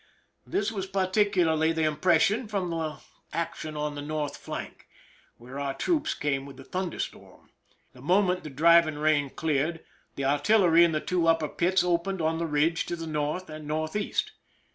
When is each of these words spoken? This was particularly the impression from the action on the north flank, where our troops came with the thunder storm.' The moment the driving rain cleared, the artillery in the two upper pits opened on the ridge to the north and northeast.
This 0.47 0.71
was 0.71 0.87
particularly 0.87 1.71
the 1.73 1.83
impression 1.83 2.47
from 2.47 2.71
the 2.71 2.97
action 3.33 3.77
on 3.77 3.93
the 3.93 4.01
north 4.01 4.35
flank, 4.35 4.87
where 5.37 5.59
our 5.59 5.75
troops 5.75 6.15
came 6.15 6.43
with 6.47 6.57
the 6.57 6.63
thunder 6.63 6.97
storm.' 6.97 7.51
The 7.93 8.01
moment 8.01 8.43
the 8.43 8.49
driving 8.49 8.97
rain 8.97 9.29
cleared, 9.29 9.85
the 10.15 10.25
artillery 10.25 10.83
in 10.83 10.91
the 10.91 11.01
two 11.01 11.27
upper 11.27 11.47
pits 11.49 11.83
opened 11.83 12.19
on 12.19 12.39
the 12.39 12.47
ridge 12.47 12.87
to 12.87 12.95
the 12.95 13.05
north 13.05 13.47
and 13.47 13.67
northeast. 13.67 14.31